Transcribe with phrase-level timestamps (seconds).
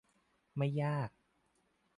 [0.55, 1.09] ไม่ยาก